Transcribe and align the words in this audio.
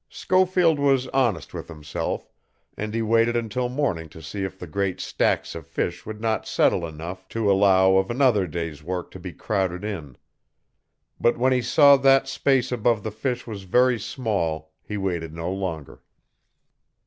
Schofield 0.09 0.79
was 0.79 1.07
honest 1.09 1.53
with 1.53 1.67
himself, 1.67 2.27
and 2.75 2.91
he 2.91 3.03
waited 3.03 3.35
until 3.35 3.69
morning 3.69 4.09
to 4.09 4.19
see 4.19 4.43
if 4.43 4.57
the 4.57 4.65
great 4.65 4.99
stacks 4.99 5.53
of 5.53 5.67
fish 5.67 6.07
would 6.07 6.19
not 6.19 6.47
settle 6.47 6.87
enough 6.87 7.27
to 7.27 7.51
allow 7.51 7.97
of 7.97 8.09
another 8.09 8.47
day's 8.47 8.81
work 8.81 9.11
to 9.11 9.19
be 9.19 9.31
crowded 9.31 9.83
in. 9.83 10.17
But 11.19 11.37
when 11.37 11.53
he 11.53 11.61
saw 11.61 11.97
that 11.97 12.27
space 12.27 12.71
above 12.71 13.03
the 13.03 13.11
fish 13.11 13.45
was 13.45 13.61
very 13.65 13.99
small 13.99 14.71
he 14.81 14.97
waited 14.97 15.35
no 15.35 15.51
longer. 15.53 16.01